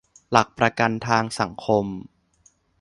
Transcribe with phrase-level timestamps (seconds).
[0.31, 1.85] หลักประกันทางสังคม